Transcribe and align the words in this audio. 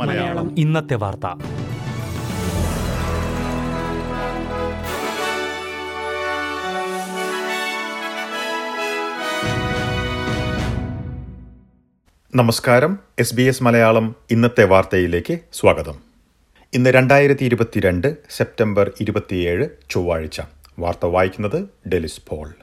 മലയാളം. 0.00 0.58
ഇന്നത്തെ 0.58 0.94
വാർത്ത. 0.94 1.26
നമസ്കാരം. 12.34 12.98
എസ് 13.18 13.34
ബി 13.34 13.42
എസ് 13.42 13.62
മലയാളം 13.62 14.14
ഇന്നത്തെ 14.30 14.64
വാർത്തയിലേക്ക് 14.64 15.38
സ്വാഗതം. 15.52 15.94
ഇന്ന് 16.74 16.90
രണ്ടായിരത്തി 16.90 17.44
ഇരുപത്തിരണ്ട് 17.44 18.16
സെപ്റ്റംബർ 18.30 18.92
ഇരുപത്തിയേഴ് 19.00 19.66
ചൊവ്വാഴ്ച. 19.90 20.40
വാർത്ത 20.78 21.06
വായിക്കുന്നത് 21.06 21.68
ഡെലിസ് 21.88 22.20
പോൾ. 22.28 22.54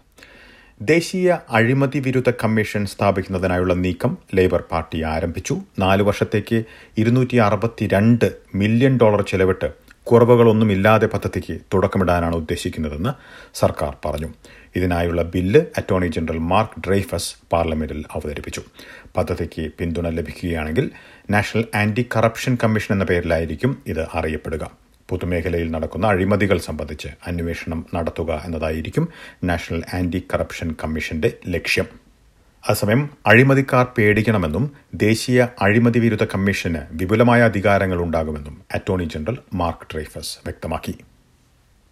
ദേശീയ 0.89 1.37
അഴിമതി 1.50 2.00
വിരുദ്ധ 2.00 2.29
കമ്മീഷൻ 2.43 2.86
സ്ഥാപിക്കുന്നതിനായുള്ള 2.86 3.73
നീക്കം 3.73 4.18
ലേബർ 4.36 4.61
പാർട്ടി 4.71 5.00
ആരംഭിച്ചു. 5.04 5.56
നാല് 5.79 6.04
വർഷത്തേക്ക് 6.04 6.57
ഇരുന്നൂറ്റി 6.97 7.37
അറുപത്തിരണ്ട് 7.37 8.25
മില്യൺ 8.56 8.97
ഡോളർ 9.01 9.21
ചെലവിട്ട് 9.21 9.69
കുറവുകളൊന്നുമില്ലാതെ 10.04 11.07
പദ്ധതിക്ക് 11.07 11.56
തുടക്കമിടാനാണ് 11.73 12.36
ഉദ്ദേശിക്കുന്നതെന്ന് 12.36 13.11
സർക്കാർ 13.54 13.93
പറഞ്ഞു. 14.06 14.29
ഇതിനായുള്ള 14.75 15.21
bill 15.36 15.61
attorney 15.78 16.07
general 16.07 16.37
Mark 16.51 16.82
Dreyfus 16.87 17.34
പാർലമെന്റിൽ 17.54 18.04
അവതരിപ്പിച്ചു. 18.15 18.64
പദ്ധതിക്ക് 19.18 19.65
പിന്തുണ 19.79 20.09
ലഭിക്കുകയാണെങ്കിൽ 20.20 20.87
നാഷണൽ 21.29 21.65
ആന്റി 21.75 22.06
കറപ്ഷൻ 22.15 22.57
കമ്മീഷൻ 22.64 22.93
എന്ന 22.95 23.04
പേരിലായിരിക്കും 23.04 23.73
ഇത് 23.87 24.04
അറിയപ്പെടുക. 24.14 24.82
പൊതുമേഖലയിൽ 25.10 25.71
നടക്കുന്ന 25.71 26.07
അഴിമതികൾ 26.07 26.57
സംബന്ധിച്ച് 26.57 27.07
അന്വേഷണം 27.28 27.86
നടത്തുക 27.96 28.42
എന്നതായിരിക്കും 28.46 29.07
നാഷണൽ 29.43 29.84
ആന്റി 29.93 30.24
കറപ്ഷൻ 30.34 30.76
കമ്മീഷന്റെ 30.84 31.32
ലക്ഷ്യം. 31.48 31.88
അസമയം 32.64 33.10
അഴിമതിക്കാർ 33.28 33.88
പേടിക്കണമെന്നും 33.98 34.72
ദേശീയ 34.95 35.48
അഴിമതി 35.62 36.00
വിരുദ്ധ 36.00 36.23
കമ്മീഷന് 36.23 36.82
വിപുലമായ 36.92 37.42
അധികാരങ്ങൾ 37.42 38.02
ഉണ്ടാകുമെന്നും 38.02 38.62
അറ്റോർണി 38.76 39.04
ജനറൽ 39.04 39.38
മാർക്ക് 39.54 39.88
ഡ്രൈഫസ് 39.94 40.40
വ്യക്തമാക്കി. 40.45 40.94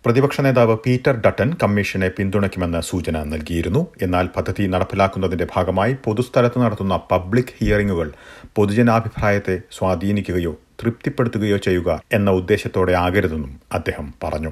പ്രതിപക്ഷ 0.06 0.42
നേതാവ് 0.42 0.78
പീറ്റർ 0.86 1.16
ഡട്ടൻ 1.26 1.50
കമ്മീഷനെ 1.64 2.08
പിന്തുണയ്ക്കുമെന്ന് 2.10 2.82
സൂചന 2.82 3.24
നൽകിയിരുന്നു. 3.24 3.88
എന്നാൽ 4.02 4.30
പദ്ധതി 4.38 4.64
നടപ്പിലാക്കുന്നതിന്റെ 4.68 5.48
ഭാഗമായി 5.56 5.94
പൊതുസ്ഥലത്ത് 6.06 6.60
നടത്തുന്ന 6.60 6.96
പബ്ലിക് 7.12 7.54
ഹിയറിംഗുകൾ 7.60 8.12
പൊതുജനാഭിപ്രായത്തെ 8.56 9.62
സ്വാധീനിക്കുകയോ 9.72 10.54
തൃപ്തിപ്പെടുത്തുകയോ 10.82 11.58
ചെയ്യുക 11.58 12.02
എന്ന 12.14 12.32
ഉദ്ദേശത്തോടെ 12.32 12.94
ആകരുതെന്നും 12.94 13.54
അദ്ദേഹം 13.74 14.14
പറഞ്ഞു. 14.24 14.52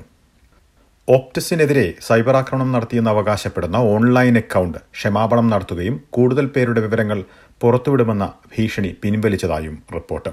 ഓപ്റ്റസിനെതിരെ 1.09 1.93
സൈബർ 2.01 2.35
ആക്രമണം 2.35 2.71
നടത്തിയെന്ന് 2.71 3.11
അവകാശപ്പെടുന്ന 3.11 3.77
ഓൺലൈൻ 3.93 4.37
അക്കൗണ്ട് 4.37 4.77
ക്ഷമാപണം 4.77 5.49
നടത്തുകയും 5.49 5.95
കൂടുതൽ 6.09 6.45
പേരുടെ 6.45 6.81
വിവരങ്ങൾ 6.81 7.23
പുറത്തുവിടുമെന്ന 7.61 8.33
ഭീഷണി 8.53 8.95
പിൻവലിച്ചതായും 9.03 9.77
റിപ്പോർട്ട്. 9.93 10.29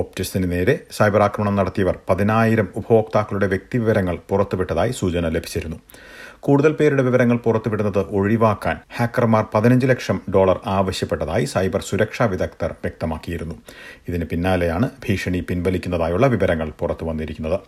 ഓപ്റ്റിസിന് 0.00 0.46
നേരെ 0.52 0.74
സൈബർ 0.96 1.22
ആക്രമണം 1.26 1.54
നടത്തിയവർ 1.58 1.96
പതിനായിരം 2.08 2.68
ഉപഭോക്താക്കളുടെ 2.80 3.46
വ്യക്തിവിവരങ്ങൾ 3.52 4.16
പുറത്തുവിട്ടതായി 4.30 4.92
സൂചന 5.00 5.28
ലഭിച്ചിരുന്നു. 5.28 5.78
കൂടുതൽ 6.46 6.72
പേരുടെ 6.78 7.02
വിവരങ്ങൾ 7.02 7.36
പുറത്തുവിടുന്നത് 7.44 8.00
ഒഴിവാക്കാൻ 8.18 8.76
ഹാക്കർമാർ 8.96 9.44
പതിനഞ്ച് 9.54 9.86
ലക്ഷം 9.86 10.18
ഡോളർ 10.34 10.58
ആവശ്യപ്പെട്ടതായി 10.76 11.44
സൈബർ 11.54 11.82
സുരക്ഷാ 11.90 12.24
വിദഗ്ധർ 12.32 12.72
വ്യക്തമാക്കിയിരുന്നു. 12.84 13.56
ഇതിന് 14.08 14.26
പിന്നാലെയാണ് 14.32 14.88
ഭീഷണി 15.04 15.40
പിൻവലിക്കുന്നതായുള്ള 15.50 16.26
വിവരങ്ങൾ 16.34 16.70
പുറത്തു 16.80 17.06
വന്നിരിക്കുന്നത് 17.10 17.58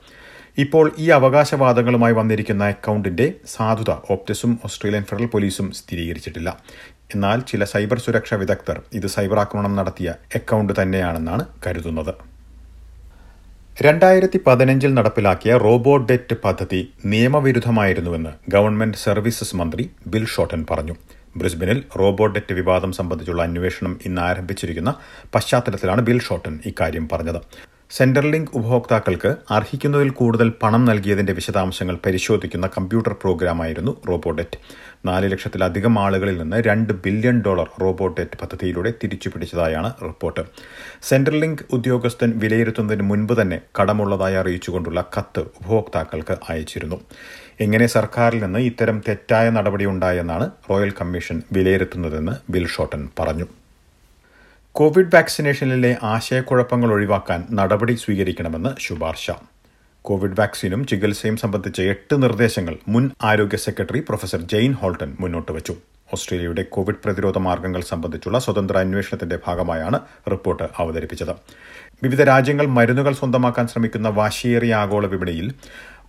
ഇപ്പോൾ 0.63 0.87
ഈ 0.99 1.07
അവകാശവാദങ്ങളുമായി 1.17 2.15
വന്നിരിക്കുന്ന 2.19 2.69
അക്കൗണ്ടിന്റെ 2.75 3.25
സാധുത 3.55 3.91
ഓപ്റ്റസും 4.13 4.53
ഓസ്ട്രേലിയൻ 4.65 5.05
ഫെഡറൽ 5.09 5.29
പോലീസും 5.33 5.67
സ്ഥിരീകരിച്ചിട്ടില്ല. 5.79 6.51
എന്നാൽ 7.15 7.41
ചില 7.51 7.65
സൈബർ 7.73 7.99
സുരക്ഷാ 8.05 8.37
വിദഗ്ധർ 8.43 8.79
ഇത് 8.99 9.07
സൈബർ 9.07 9.39
ആക്രമണം 9.43 9.75
നടത്തിയ 9.79 10.15
അക്കൗണ്ട് 10.39 10.73
തന്നെയാണെന്നാണ് 10.81 11.45
കരുതുന്നത്. 11.67 12.15
രണ്ടായിരത്തി 13.85 14.39
പതിനഞ്ചിൽ 14.47 14.95
നടപ്പിലാക്കിയ 14.95 15.55
റോബോട്ട് 15.67 16.09
ഡെറ്റ് 16.11 16.37
പദ്ധതി 16.45 16.81
നിയമവിരുദ്ധമായിരുന്നുവെന്ന് 17.13 18.33
ഗവൺമെന്റ് 18.55 19.03
സർവീസസ് 19.05 19.57
മന്ത്രി 19.57 19.85
ബിൽ 20.07 20.27
ഷോട്ടൻ 20.35 20.67
പറഞ്ഞു. 20.71 20.97
ബ്രിസ്ബനിൽ 21.41 21.79
റോബോട്ട് 22.01 22.35
ഡെറ്റ് 22.35 22.55
വിവാദം 22.59 22.93
സംബന്ധിച്ചുള്ള 22.93 23.43
അന്വേഷണം 23.43 23.95
ഇന്ന് 24.05 24.23
ആരംഭിച്ചിരിക്കുന്ന 24.23 24.91
പശ്ചാത്തലത്തിലാണ് 25.35 26.01
ബിൽ 26.01 26.21
ഷോട്ടൻ 26.29 26.55
ഇക്കാര്യം 26.71 27.09
പറഞ്ഞത്. 27.13 27.41
സെന്റർലിങ്ക് 27.91 28.51
ഉപഭോക്താക്കൾക്ക് 28.55 29.37
അർഹിക്കുന്നതിൽ 29.51 30.11
കൂടുതൽ 30.11 30.53
പണം 30.63 30.85
നൽകിയതിന്റെ 30.85 31.33
വിശദാംശങ്ങൾ 31.33 31.99
പരിശോധിക്കുന്ന 32.07 32.67
കമ്പ്യൂട്ടർ 32.67 33.13
പ്രോഗ്രാമായിരുന്നു 33.13 33.93
റോബോഡെറ്റ്. 34.09 34.59
നാല് 35.07 35.33
ലക്ഷത്തിലധികം 35.33 35.99
ആളുകളിൽ 35.99 36.39
നിന്ന് 36.39 36.57
രണ്ട് 36.57 36.93
ബില്യൺ 36.93 37.43
ഡോളർ 37.47 37.69
റോബോഡെറ്റ് 37.83 38.39
പദ്ധതിയിലൂടെ 38.43 38.93
തിരിച്ചുപിടിച്ചതായാണ് 39.03 39.93
റിപ്പോർട്ട്. 40.03 40.41
സെൻട്രൽ 41.03 41.25
സെന്റർലിങ്ക് 41.27 41.63
ഉദ്യോഗസ്ഥൻ 41.73 42.33
വിലയിരുത്തുന്നതിന് 42.39 43.03
മുൻപ് 43.03 43.33
തന്നെ 43.41 43.61
കടമുള്ളതായി 43.79 44.35
അറിയിച്ചുകൊണ്ടുള്ള 44.35 45.05
കത്ത് 45.19 45.41
ഉപഭോക്താക്കൾക്ക് 45.41 46.37
അയച്ചിരുന്നു. 46.49 47.01
എങ്ങനെ 47.61 47.87
സർക്കാരിൽ 47.87 48.43
നിന്ന് 48.45 48.59
ഇത്തരം 48.59 49.03
തെറ്റായ 49.09 49.51
നടപടി 49.51 49.87
ഉണ്ടായെന്നാണ് 49.87 50.51
റോയൽ 50.71 50.93
കമ്മീഷൻ 51.01 51.43
വിലയിരുത്തുന്നതെന്ന് 51.53 52.53
ബിൽ 52.53 52.67
ഷോട്ടൻ 52.67 53.09
പറഞ്ഞു. 53.21 53.47
കോവിഡ് 54.79 55.15
വാക്സിനേഷനിലെ 55.15 55.97
ആശയക്കുഴപ്പങ്ങൾ 56.03 56.93
ഒഴിവാക്കാൻ 56.93 57.45
നടപടി 57.51 57.93
സ്വീകരിക്കണമെന്ന് 57.93 58.71
ശുപാർശ. 58.81 59.31
കോവിഡ് 60.03 60.41
വാക്സിനും 60.41 60.87
ചികിത്സയും 60.87 61.37
സംബന്ധിച്ച 61.37 61.81
എട്ട് 61.81 62.23
നിർദ്ദേശങ്ങൾ 62.23 62.77
മുൻ 62.89 63.11
ആരോഗ്യ 63.25 63.57
സെക്രട്ടറി 63.57 64.01
പ്രൊഫസർ 64.01 64.41
ജെയിൻ 64.41 64.73
ഹോൾട്ടൺ 64.73 65.17
മുന്നോട്ട് 65.21 65.53
വച്ചു. 65.53 65.77
ഓസ്ട്രേലിയയുടെ 66.13 66.63
കോവിഡ് 66.63 67.01
പ്രതിരോധ 67.05 67.39
മാർഗങ്ങൾ 67.39 67.81
സംബന്ധിച്ചുള്ള 67.81 68.39
സ്വതന്ത്ര 68.39 68.79
അന്വേഷണത്തിന്റെ 68.79 69.39
ഭാഗമായാണ് 69.47 70.01
റിപ്പോർട്ട് 70.31 70.63
അവതരിപ്പിച്ചത്. 70.79 71.35
വിവിധ 72.03 72.23
രാജ്യങ്ങൾ 72.23 72.67
മരുന്നുകൾ 72.67 73.15
സ്വന്തമാക്കാൻ 73.15 73.69
ശ്രമിക്കുന്ന 73.69 74.09
വാശിയേറിയ 74.09 74.75
ആഗോള 74.75 75.07
വിപണിയിൽ 75.07 75.55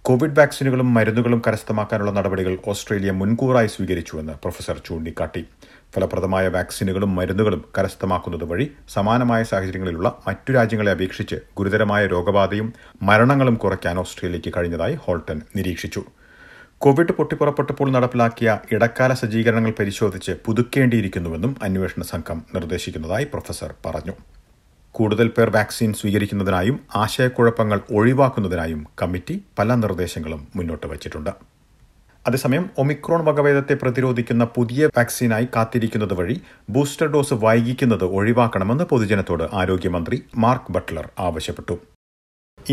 കോവിഡ് 0.02 0.40
വാക്സിനുകളും 0.40 0.94
മരുന്നുകളും 0.94 1.42
കരസ്ഥമാക്കാനുള്ള 1.48 2.12
നടപടികൾ 2.12 2.58
ഓസ്ട്രേലിയ 2.68 3.12
മുൻകൂറായി 3.12 3.68
സ്വീകരിച്ചുവെന്ന് 3.68 4.34
പ്രൊഫസർ 4.34 4.82
ചൂണ്ടിക്കാട്ടി. 4.86 5.46
ഫലപ്രദമായ 5.96 6.48
വാക്സിനുകളും 6.48 7.16
മരുന്നുകളും 7.16 7.66
കരസ്ഥമാക്കുന്നത് 7.78 8.44
വഴി 8.44 8.72
സമാനമായ 8.90 9.44
സാഹചര്യങ്ങളിലുള്ള 9.44 10.22
മറ്റു 10.28 10.52
രാജ്യങ്ങളെ 10.52 10.92
അപേക്ഷിച്ച് 10.92 11.36
ഗുരുതരമായ 11.58 12.06
രോഗബാധയും 12.08 12.74
മരണങ്ങളും 13.02 13.56
കുറയ്ക്കാൻ 13.56 14.00
ഓസ്ട്രേലിയയ്ക്ക് 14.00 14.54
കഴിഞ്ഞതായി 14.58 14.96
ഹോൾട്ടൺ 14.96 15.42
നിരീക്ഷിച്ചു. 15.56 16.04
കോവിഡ് 16.78 17.12
പൊട്ടിപ്പുറപ്പെട്ടപ്പോൾ 17.12 17.92
നടപ്പിലാക്കിയ 17.92 18.60
ഇടക്കാല 18.72 19.14
സജ്ജീകരണങ്ങൾ 19.14 19.74
പരിശോധിച്ച് 19.80 20.32
പുതുക്കേണ്ടിയിരിക്കുന്നുവെന്നും 20.46 21.56
അന്വേഷണ 21.64 22.04
സംഘം 22.04 22.46
നിർദ്ദേശിക്കുന്നതായി 22.56 23.24
പ്രൊഫസർ 23.24 23.74
പറഞ്ഞു. 23.86 24.14
കൂടുതൽ 24.92 25.28
പേർ 25.28 25.50
വാക്സിൻ 25.50 25.94
സ്വീകരിക്കുന്നതിനായും 25.94 26.80
ആശയക്കുഴപ്പങ്ങൾ 26.96 27.82
ഒഴിവാക്കുന്നതിനായും 27.92 28.88
കമ്മിറ്റി 29.02 29.44
പല 29.60 29.76
നിർദ്ദേശങ്ങളും 29.76 30.48
മുന്നോട്ട് 30.56 30.88
വച്ചിട്ടുണ്ട്. 30.88 31.57
അതേസമയം 32.28 32.64
ഒമിക്രോൺ 32.84 33.22
വകഭേദത്തെ 33.28 33.76
പ്രതിരോധിക്കുന്ന 33.82 34.44
പുതിയ 34.56 34.90
വാക്സിനായി 34.98 35.48
കാത്തിരിക്കുന്നത് 35.56 36.16
വഴി 36.20 36.38
ബൂസ്റ്റർ 36.76 37.10
ഡോസ് 37.14 37.38
വൈകിക്കുന്നത് 37.46 38.08
ഒഴിവാക്കണമെന്ന് 38.20 38.88
പൊതുജനത്തോട് 38.94 39.46
ആരോഗ്യമന്ത്രി 39.62 40.20
മാർക്ക് 40.46 40.74
ബട്ട്ലർ 40.78 41.08
ആവശ്യപ്പെട്ടു. 41.28 41.78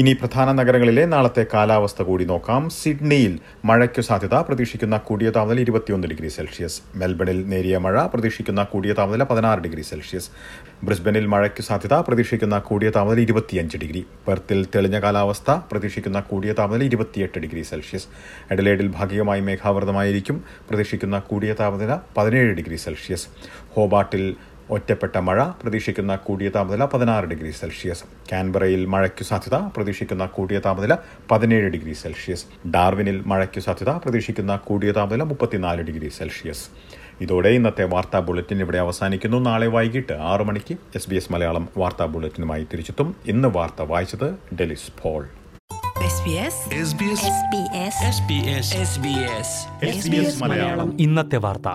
ഇനി 0.00 0.12
പ്രധാന 0.12 0.52
നഗരങ്ങളിലെ 0.52 1.06
നാളത്തെ 1.06 1.46
കാലാവസ്ഥ 1.54 2.02
കൂടി 2.02 2.24
നോക്കാം. 2.24 2.70
സിഡ്നിയിൽ 2.70 3.38
മഴയ്ക്കു 3.64 4.00
സാധ്യത 4.00 4.34
പ്രതീക്ഷിക്കുന്ന 4.34 4.96
കൂടിയ 4.98 5.30
താപനില 5.30 5.60
ഇരുപത്തിയൊന്ന് 5.60 6.08
ഡിഗ്രി 6.08 6.28
സെൽഷ്യസ്. 6.28 6.80
മെൽബണിൽ 6.94 7.38
നേരിയ 7.48 7.78
മഴ 7.78 8.06
പ്രതീക്ഷിക്കുന്ന 8.06 8.62
കൂടിയ 8.62 8.92
താപനില 8.92 9.24
പതിനാറ് 9.24 9.60
ഡിഗ്രി 9.60 9.82
സെൽഷ്യസ്. 9.82 10.28
ബ്രിസ്ബനിൽ 10.84 11.26
മഴയ്ക്കു 11.26 11.62
സാധ്യത 11.62 11.94
പ്രതീക്ഷിക്കുന്ന 11.94 12.58
കൂടിയ 12.58 12.90
താപനില 12.90 13.20
ഇരുപത്തിയഞ്ച് 13.20 13.76
ഡിഗ്രി. 13.76 14.02
പെർത്തിൽ 14.28 14.66
തെളിഞ്ഞ 14.74 15.00
കാലാവസ്ഥ 15.00 15.50
പ്രതീക്ഷിക്കുന്ന 15.50 16.20
കൂടിയ 16.20 16.52
താപനില 16.52 16.84
ഇരുപത്തിയെട്ട് 16.84 17.38
ഡിഗ്രി 17.38 17.62
സെൽഷ്യസ്. 17.62 18.08
എഡലേഡിൽ 18.50 18.88
ഭാഗികമായി 18.88 19.40
മേഘാവൃതമായിരിക്കും. 19.40 20.44
പ്രതീക്ഷിക്കുന്ന 20.70 21.18
കൂടിയ 21.18 21.52
താപനില 21.52 21.98
പതിനേഴ് 22.16 22.52
ഡിഗ്രി 22.54 22.76
സെൽഷ്യസ്. 22.76 23.28
ഹോബാട്ടിൽ 23.76 24.36
ഒറ്റപ്പെട്ട 24.70 25.18
മഴ 25.18 25.44
പ്രതീക്ഷിക്കുന്ന 25.44 26.16
കൂടിയ 26.16 26.48
താപനില 26.48 26.84
പതിനാറ് 26.84 27.24
ഡിഗ്രി 27.24 27.50
സെൽഷ്യസ്. 27.50 28.04
കാൻബറയിൽ 28.32 28.84
മഴയ്ക്കു 28.84 29.24
സാധ്യത 29.24 29.54
പ്രതീക്ഷിക്കുന്ന 29.54 30.26
കൂടിയ 30.26 30.58
താപനില 30.58 30.96
പതിനേഴ് 31.30 31.70
ഡിഗ്രി 31.70 31.92
സെൽഷ്യസ്. 31.92 32.44
ഡാർവിനിൽ 32.68 33.22
മഴയ്ക്കു 33.26 33.60
സാധ്യത 33.60 33.90
പ്രതീക്ഷിക്കുന്ന 33.90 34.56
കൂടിയ 34.56 34.92
താപനില 34.92 35.22
മുപ്പത്തിനാല് 35.22 35.82
ഡിഗ്രി 35.82 36.08
സെൽഷ്യസ്. 36.08 36.68
ഇതോടെ 37.20 37.48
ഇന്നത്തെ 37.48 37.84
വാർത്താ 37.84 38.20
ബുള്ളറ്റിൻ 38.20 38.60
ഇവിടെ 38.60 38.78
അവസാനിക്കുന്നു. 38.78 39.36
നാളെ 39.36 39.66
വൈകിട്ട് 39.66 40.12
ആറു 40.12 40.44
മണിക്ക് 40.44 40.76
എസ് 40.94 41.10
ബി 41.10 41.14
എസ് 41.14 41.32
മലയാളം 41.32 41.68
വാർത്താ 41.76 42.04
ബുള്ളറ്റിനുമായി 42.04 42.64
തിരിച്ചെത്തും. 42.64 43.16
ഇന്ന് 43.26 43.48
വാർത്ത 43.48 43.82
വായിച്ചത് 43.82 44.34
ഡെലിസ് 44.54 45.02
പോൾ. 45.02 45.28
ഇന്നത്തെ 50.98 51.36
വാർത്ത. 51.36 51.68